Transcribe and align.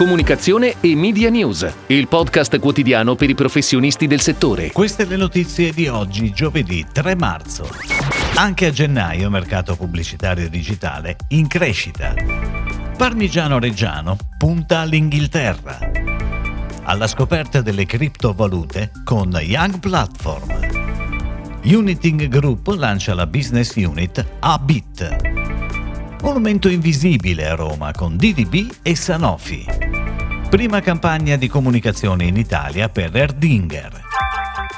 comunicazione 0.00 0.76
e 0.80 0.96
media 0.96 1.28
news, 1.28 1.70
il 1.88 2.08
podcast 2.08 2.58
quotidiano 2.58 3.16
per 3.16 3.28
i 3.28 3.34
professionisti 3.34 4.06
del 4.06 4.22
settore. 4.22 4.72
Queste 4.72 5.04
le 5.04 5.16
notizie 5.16 5.74
di 5.74 5.88
oggi, 5.88 6.32
giovedì 6.32 6.86
3 6.90 7.14
marzo. 7.16 7.68
Anche 8.36 8.64
a 8.64 8.70
gennaio 8.70 9.28
mercato 9.28 9.76
pubblicitario 9.76 10.48
digitale 10.48 11.18
in 11.28 11.46
crescita. 11.48 12.14
Parmigiano 12.96 13.58
Reggiano 13.58 14.16
punta 14.38 14.78
all'Inghilterra. 14.78 15.78
Alla 16.84 17.06
scoperta 17.06 17.60
delle 17.60 17.84
criptovalute 17.84 18.92
con 19.04 19.38
Young 19.38 19.80
Platform. 19.80 20.48
Uniting 21.64 22.26
Group 22.28 22.68
lancia 22.68 23.12
la 23.12 23.26
business 23.26 23.74
unit 23.76 24.24
A-Bit. 24.38 25.18
Monumento 26.22 26.70
invisibile 26.70 27.48
a 27.48 27.54
Roma 27.54 27.92
con 27.92 28.16
DDB 28.16 28.70
e 28.80 28.96
Sanofi. 28.96 29.89
Prima 30.50 30.80
campagna 30.80 31.36
di 31.36 31.46
comunicazione 31.46 32.24
in 32.24 32.36
Italia 32.36 32.88
per 32.88 33.14
Erdinger. 33.14 34.09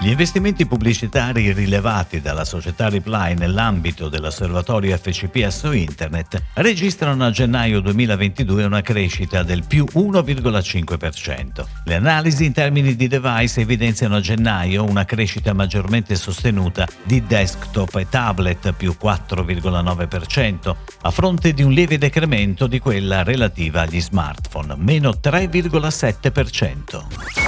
Gli 0.00 0.10
investimenti 0.10 0.64
pubblicitari 0.64 1.52
rilevati 1.52 2.20
dalla 2.20 2.44
società 2.44 2.88
Reply 2.88 3.34
nell'ambito 3.34 4.08
dell'osservatorio 4.08 4.96
FCP 4.96 5.48
su 5.48 5.72
Internet 5.72 6.40
registrano 6.54 7.24
a 7.24 7.32
gennaio 7.32 7.80
2022 7.80 8.62
una 8.62 8.80
crescita 8.80 9.42
del 9.42 9.64
più 9.66 9.84
1,5%. 9.92 11.66
Le 11.82 11.94
analisi 11.96 12.44
in 12.44 12.52
termini 12.52 12.94
di 12.94 13.08
device 13.08 13.60
evidenziano 13.60 14.14
a 14.14 14.20
gennaio 14.20 14.84
una 14.84 15.04
crescita 15.04 15.52
maggiormente 15.52 16.14
sostenuta 16.14 16.86
di 17.02 17.26
desktop 17.26 17.96
e 17.96 18.08
tablet 18.08 18.72
più 18.74 18.94
4,9%, 19.02 20.76
a 21.02 21.10
fronte 21.10 21.52
di 21.52 21.64
un 21.64 21.72
lieve 21.72 21.98
decremento 21.98 22.68
di 22.68 22.78
quella 22.78 23.24
relativa 23.24 23.80
agli 23.80 24.00
smartphone, 24.00 24.76
meno 24.76 25.14
3,7%. 25.20 27.47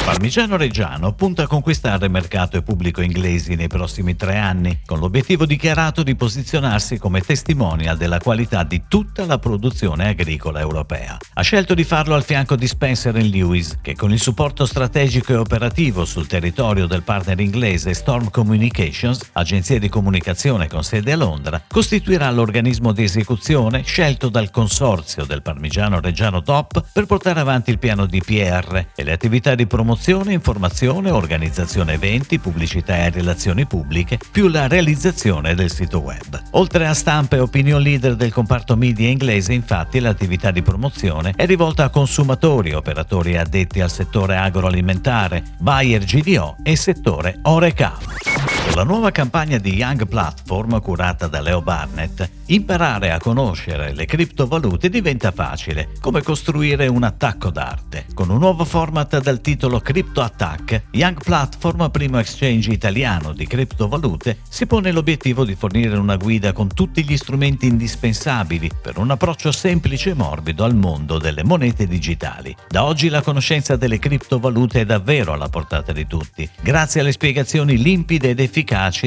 Parmigiano 0.03 0.57
Reggiano 0.57 1.13
punta 1.13 1.43
a 1.43 1.47
conquistare 1.47 2.09
mercato 2.09 2.57
e 2.57 2.63
pubblico 2.63 3.01
inglesi 3.01 3.53
nei 3.53 3.67
prossimi 3.67 4.15
tre 4.15 4.35
anni, 4.37 4.81
con 4.83 4.97
l'obiettivo 4.97 5.45
dichiarato 5.45 6.01
di 6.01 6.15
posizionarsi 6.15 6.97
come 6.97 7.21
testimonial 7.21 7.95
della 7.97 8.17
qualità 8.17 8.63
di 8.63 8.81
tutta 8.87 9.25
la 9.25 9.37
produzione 9.37 10.09
agricola 10.09 10.59
europea. 10.59 11.17
Ha 11.33 11.41
scelto 11.43 11.75
di 11.75 11.83
farlo 11.83 12.15
al 12.15 12.23
fianco 12.23 12.55
di 12.55 12.67
Spencer 12.67 13.13
Lewis, 13.13 13.77
che 13.79 13.95
con 13.95 14.11
il 14.11 14.19
supporto 14.19 14.65
strategico 14.65 15.33
e 15.33 15.37
operativo 15.37 16.03
sul 16.03 16.27
territorio 16.27 16.87
del 16.87 17.03
partner 17.03 17.39
inglese 17.39 17.93
Storm 17.93 18.31
Communications, 18.31 19.29
agenzia 19.33 19.77
di 19.77 19.87
comunicazione 19.87 20.67
con 20.67 20.83
sede 20.83 21.11
a 21.11 21.17
Londra, 21.17 21.61
costituirà 21.67 22.29
l'organismo 22.31 22.91
di 22.91 23.03
esecuzione 23.03 23.83
scelto 23.83 24.29
dal 24.29 24.49
consorzio 24.49 25.25
del 25.25 25.43
Parmigiano 25.43 26.01
Reggiano 26.01 26.41
Top 26.41 26.83
per 26.91 27.05
portare 27.05 27.39
avanti 27.39 27.69
il 27.69 27.77
piano 27.77 28.07
di 28.07 28.19
PR 28.19 28.87
e 28.95 29.03
le 29.03 29.11
attività 29.11 29.53
di 29.53 29.67
promozione 29.67 29.89
promozione, 29.91 30.31
informazione, 30.31 31.09
organizzazione 31.09 31.93
eventi, 31.93 32.39
pubblicità 32.39 32.95
e 32.95 33.09
relazioni 33.09 33.65
pubbliche, 33.65 34.19
più 34.31 34.47
la 34.47 34.69
realizzazione 34.69 35.53
del 35.53 35.69
sito 35.69 35.99
web. 35.99 36.41
Oltre 36.51 36.87
a 36.87 36.93
stampa 36.93 37.35
e 37.35 37.39
opinion 37.39 37.81
leader 37.81 38.15
del 38.15 38.31
comparto 38.31 38.77
media 38.77 39.09
inglese, 39.09 39.51
infatti, 39.51 39.99
l'attività 39.99 40.51
di 40.51 40.61
promozione 40.61 41.33
è 41.35 41.45
rivolta 41.45 41.83
a 41.83 41.89
consumatori, 41.89 42.71
operatori 42.71 43.35
addetti 43.35 43.81
al 43.81 43.91
settore 43.91 44.37
agroalimentare, 44.37 45.43
buyer 45.57 46.05
GDO 46.05 46.55
e 46.63 46.77
settore 46.77 47.39
Oreca. 47.41 48.50
La 48.73 48.83
nuova 48.83 49.11
campagna 49.11 49.57
di 49.57 49.73
Young 49.73 50.07
Platform 50.07 50.79
curata 50.79 51.27
da 51.27 51.41
Leo 51.41 51.61
Barnett, 51.61 52.29
imparare 52.45 53.11
a 53.11 53.19
conoscere 53.19 53.93
le 53.93 54.05
criptovalute 54.05 54.89
diventa 54.89 55.31
facile, 55.31 55.89
come 55.99 56.23
costruire 56.23 56.87
un 56.87 57.03
attacco 57.03 57.49
d'arte. 57.49 58.05
Con 58.13 58.29
un 58.29 58.39
nuovo 58.39 58.63
format 58.63 59.19
dal 59.19 59.41
titolo 59.41 59.81
Crypto 59.81 60.21
Attack, 60.21 60.83
Young 60.91 61.21
Platform, 61.21 61.89
primo 61.89 62.17
exchange 62.19 62.71
italiano 62.71 63.33
di 63.33 63.45
criptovalute, 63.45 64.37
si 64.47 64.65
pone 64.65 64.93
l'obiettivo 64.93 65.43
di 65.43 65.55
fornire 65.55 65.97
una 65.97 66.15
guida 66.15 66.53
con 66.53 66.69
tutti 66.73 67.03
gli 67.03 67.17
strumenti 67.17 67.67
indispensabili 67.67 68.71
per 68.81 68.97
un 68.97 69.11
approccio 69.11 69.51
semplice 69.51 70.11
e 70.11 70.15
morbido 70.15 70.63
al 70.63 70.75
mondo 70.75 71.17
delle 71.17 71.43
monete 71.43 71.87
digitali. 71.87 72.55
Da 72.69 72.85
oggi 72.85 73.09
la 73.09 73.21
conoscenza 73.21 73.75
delle 73.75 73.99
criptovalute 73.99 74.79
è 74.79 74.85
davvero 74.85 75.33
alla 75.33 75.49
portata 75.49 75.91
di 75.91 76.07
tutti, 76.07 76.49
grazie 76.61 77.01
alle 77.01 77.11
spiegazioni 77.11 77.75
limpide 77.75 78.29
ed 78.29 78.39
efficaci 78.39 78.50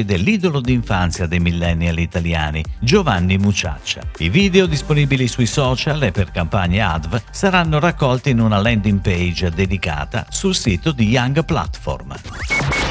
dell'idolo 0.03 0.59
d'infanzia 0.59 1.27
dei 1.27 1.39
millennial 1.39 1.99
italiani, 1.99 2.63
Giovanni 2.79 3.37
Muciaccia. 3.37 4.01
I 4.17 4.29
video 4.29 4.65
disponibili 4.65 5.27
sui 5.27 5.45
social 5.45 6.01
e 6.01 6.11
per 6.11 6.31
campagne 6.31 6.81
ADV 6.81 7.21
saranno 7.29 7.79
raccolti 7.79 8.31
in 8.31 8.39
una 8.39 8.59
landing 8.59 9.01
page 9.01 9.51
dedicata 9.51 10.25
sul 10.29 10.55
sito 10.55 10.91
di 10.91 11.07
Young 11.09 11.45
Platform. 11.45 12.15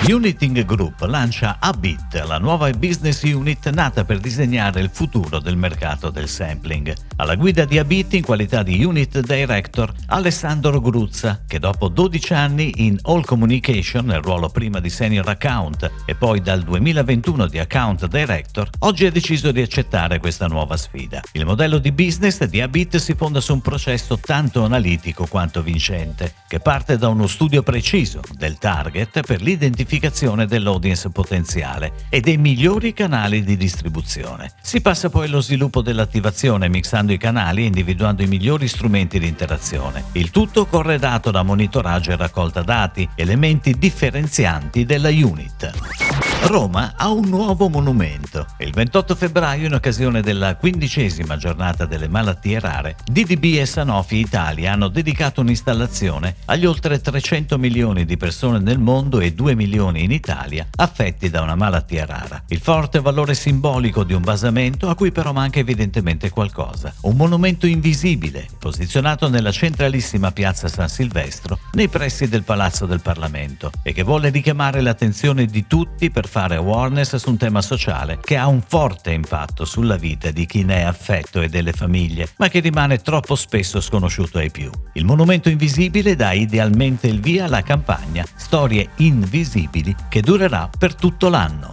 Uniting 0.07 0.65
Group 0.67 1.01
lancia 1.01 1.57
Abit, 1.59 2.23
la 2.27 2.39
nuova 2.39 2.71
business 2.71 3.23
unit 3.23 3.71
nata 3.71 4.05
per 4.05 4.21
disegnare 4.21 4.81
il 4.81 4.91
futuro 4.93 5.39
del 5.39 5.57
mercato 5.57 6.11
del 6.11 6.29
sampling. 6.29 6.95
Alla 7.17 7.37
guida 7.37 7.65
di 7.65 7.79
Abit 7.79 8.13
in 8.13 8.23
qualità 8.23 8.63
di 8.63 8.85
Unit 8.85 9.21
Director 9.21 9.93
Alessandro 10.09 10.79
Gruzza, 10.81 11.43
che 11.47 11.59
dopo 11.59 11.89
12 11.89 12.35
anni 12.35 12.73
in 12.77 12.99
All 13.03 13.25
Communication 13.25 14.05
nel 14.05 14.21
ruolo 14.21 14.51
prima 14.51 14.79
di 14.79 14.91
Senior 14.91 15.27
Account 15.27 15.91
e 16.05 16.15
poi 16.15 16.43
dal 16.45 16.63
2021 16.63 17.49
di 17.49 17.59
Account 17.59 18.07
Director, 18.07 18.71
oggi 18.81 19.07
ha 19.07 19.11
deciso 19.11 19.51
di 19.51 19.63
accettare 19.63 20.21
questa 20.21 20.47
nuova 20.47 20.77
sfida. 20.77 21.23
Il 21.33 21.45
modello 21.45 21.79
di 21.79 21.91
business 21.91 22.45
di 22.45 22.61
Abit 22.61 22.99
si 22.99 23.15
fonda 23.15 23.41
su 23.41 23.53
un 23.53 23.61
processo 23.61 24.17
tanto 24.19 24.63
analitico 24.63 25.27
quanto 25.27 25.61
vincente, 25.61 26.35
che 26.47 26.61
parte 26.61 26.99
da 26.99 27.09
uno 27.09 27.27
studio 27.27 27.65
preciso 27.65 28.21
del 28.37 28.59
target 28.59 29.23
per 29.27 29.41
l'identificazione 29.41 30.03
identificazione 30.05 30.47
dell'audience 30.47 31.11
potenziale 31.11 31.93
e 32.09 32.21
dei 32.21 32.37
migliori 32.37 32.93
canali 32.93 33.43
di 33.43 33.57
distribuzione. 33.57 34.53
Si 34.61 34.81
passa 34.81 35.09
poi 35.09 35.27
allo 35.27 35.41
sviluppo 35.41 35.81
dell'attivazione 35.81 36.69
mixando 36.69 37.13
i 37.13 37.19
canali 37.19 37.63
e 37.63 37.67
individuando 37.67 38.23
i 38.23 38.27
migliori 38.27 38.69
strumenti 38.69 39.19
di 39.19 39.27
interazione. 39.27 40.05
Il 40.13 40.31
tutto 40.31 40.67
corredato 40.67 41.31
da 41.31 41.43
monitoraggio 41.43 42.13
e 42.13 42.17
raccolta 42.17 42.63
dati, 42.63 43.09
elementi 43.15 43.79
differenzianti 43.79 44.85
della 44.85 45.09
unit. 45.09 46.34
Roma 46.47 46.93
ha 46.97 47.11
un 47.11 47.27
nuovo 47.29 47.71
monumento. 47.71 48.47
Il 48.59 48.71
28 48.73 49.15
febbraio, 49.15 49.67
in 49.67 49.73
occasione 49.73 50.21
della 50.21 50.57
quindicesima 50.57 51.39
giornata 51.39 51.87
delle 51.87 52.07
malattie 52.07 52.61
rare, 52.61 52.97
DDB 53.03 53.57
e 53.59 53.65
Sanofi 53.65 54.19
Italia 54.19 54.73
hanno 54.73 54.89
dedicato 54.89 55.41
un'installazione 55.41 56.37
agli 56.45 56.67
oltre 56.67 57.01
300 57.01 57.57
milioni 57.57 58.05
di 58.05 58.19
persone 58.19 58.59
nel 58.59 58.79
mondo 58.79 59.21
e 59.21 59.33
2 59.33 59.55
milioni 59.55 60.05
in 60.05 60.11
Italia 60.11 60.67
affetti 60.77 61.31
da 61.31 61.41
una 61.41 61.55
malattia 61.55 62.05
rara. 62.05 62.43
Il 62.49 62.61
forte 62.61 63.01
valore 63.01 63.35
simbolico 63.35 64.05
di 64.05 64.13
un 64.13 64.23
basamento 64.23 64.91
a 64.91 64.95
cui 64.95 65.13
però 65.13 65.33
manca 65.33 65.61
evidentemente 65.61 66.29
qualcosa. 66.29 66.93
Un 67.03 67.17
monumento 67.17 67.67
invisibile, 67.67 68.49
posizionato 68.59 69.31
nella 69.31 69.51
centralissima 69.51 70.31
piazza 70.31 70.69
San 70.69 70.91
Silvestro, 70.91 71.59
nei 71.73 71.89
pressi 71.89 72.29
del 72.29 72.43
Palazzo 72.43 72.85
del 72.85 73.01
Parlamento, 73.01 73.71
e 73.83 73.95
che 73.95 74.03
vuole 74.03 74.29
richiamare 74.29 74.83
l'attenzione 74.83 75.47
di 75.47 75.67
tutti 75.67 76.11
per 76.11 76.33
fare 76.35 76.57
awareness 76.57 77.15
su 77.15 77.31
un 77.31 77.37
tema 77.37 77.63
sociale 77.63 78.19
che 78.21 78.37
ha 78.37 78.49
un 78.49 78.61
forte 78.61 79.13
impatto 79.13 79.65
sulla 79.65 79.95
vita 79.95 80.33
di 80.33 80.47
chi 80.47 80.65
ne 80.65 80.79
è 80.79 80.83
affetto 80.83 81.41
e 81.41 81.49
delle 81.49 81.71
famiglie, 81.71 82.29
ma 82.39 82.49
che 82.49 82.59
rimane 82.59 82.99
troppo 82.99 83.37
spesso 83.37 83.81
sconosciuto 83.81 84.39
ai 84.39 84.51
più. 84.51 84.69
Il 84.95 85.05
monumento 85.05 85.49
invisibile 85.49 86.17
dà 86.17 86.33
idealmente 86.33 87.07
il 87.07 87.21
via 87.21 87.45
alla 87.45 87.63
campagna 87.63 88.27
Storie 88.35 88.89
invisibili 88.97 89.95
che 90.09 90.23
durerà 90.23 90.69
per 90.77 90.97
tutto 90.97 91.29
l'anno. 91.29 91.71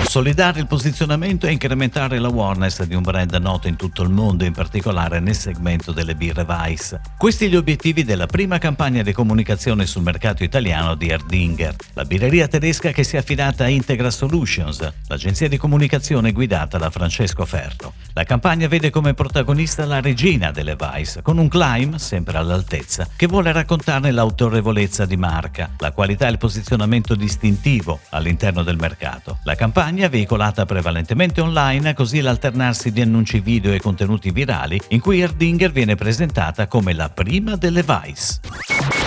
Consolidare 0.00 0.60
il 0.60 0.66
posizionamento 0.66 1.46
e 1.46 1.52
incrementare 1.52 2.18
l'awareness 2.18 2.82
di 2.84 2.94
un 2.94 3.02
brand 3.02 3.32
noto 3.34 3.68
in 3.68 3.76
tutto 3.76 4.02
il 4.02 4.08
mondo, 4.08 4.44
in 4.44 4.54
particolare 4.54 5.20
nel 5.20 5.36
segmento 5.36 5.92
delle 5.92 6.14
birre 6.14 6.42
Weiss. 6.42 6.98
Questi 7.18 7.48
gli 7.48 7.54
obiettivi 7.54 8.02
della 8.02 8.26
prima 8.26 8.56
campagna 8.56 9.02
di 9.02 9.12
comunicazione 9.12 9.84
sul 9.84 10.02
mercato 10.02 10.42
italiano 10.42 10.94
di 10.94 11.10
Erdinger, 11.10 11.76
la 11.92 12.06
birreria 12.06 12.48
tedesca 12.48 12.92
che 12.92 13.04
si 13.04 13.16
è 13.16 13.18
affidata 13.18 13.64
a 13.64 13.68
Integra 13.68 14.10
Solutions, 14.10 14.90
l'agenzia 15.06 15.48
di 15.48 15.58
comunicazione 15.58 16.32
guidata 16.32 16.78
da 16.78 16.88
Francesco 16.90 17.44
Ferro. 17.44 17.92
La 18.14 18.24
campagna 18.24 18.68
vede 18.68 18.90
come 18.90 19.14
protagonista 19.14 19.84
la 19.84 20.00
regina 20.00 20.50
delle 20.50 20.76
Weiss, 20.80 21.20
con 21.22 21.36
un 21.36 21.48
climb, 21.48 21.96
sempre 21.96 22.38
all'altezza, 22.38 23.06
che 23.14 23.26
vuole 23.26 23.52
raccontarne 23.52 24.10
l'autorevolezza 24.10 25.04
di 25.04 25.18
marca, 25.18 25.70
la 25.78 25.92
qualità 25.92 26.26
e 26.26 26.30
il 26.30 26.38
posizionamento 26.38 27.14
distintivo 27.14 28.00
all'interno 28.08 28.62
del 28.62 28.78
mercato. 28.78 29.38
La 29.44 29.54
campagna 29.54 29.88
campagna 29.90 30.08
veicolata 30.08 30.66
prevalentemente 30.66 31.40
online, 31.40 31.94
così 31.94 32.20
l'alternarsi 32.20 32.92
di 32.92 33.00
annunci 33.00 33.40
video 33.40 33.72
e 33.72 33.80
contenuti 33.80 34.30
virali 34.30 34.80
in 34.90 35.00
cui 35.00 35.18
Erdinger 35.18 35.72
viene 35.72 35.96
presentata 35.96 36.68
come 36.68 36.94
la 36.94 37.10
prima 37.10 37.56
delle 37.56 37.82
Vice. 37.82 38.38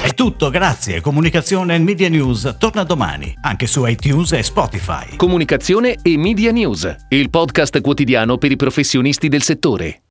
È 0.04 0.14
tutto, 0.14 0.50
grazie. 0.50 1.00
Comunicazione 1.00 1.76
e 1.76 1.80
Media 1.80 2.10
News 2.10 2.56
torna 2.60 2.84
domani, 2.84 3.34
anche 3.44 3.66
su 3.66 3.86
iTunes 3.86 4.34
e 4.34 4.44
Spotify. 4.44 5.16
Comunicazione 5.16 5.96
e 6.02 6.18
Media 6.18 6.52
News, 6.52 6.94
il 7.08 7.30
podcast 7.30 7.80
quotidiano 7.80 8.38
per 8.38 8.52
i 8.52 8.58
professionisti 8.58 9.30
del 9.30 9.42
settore. 9.42 10.00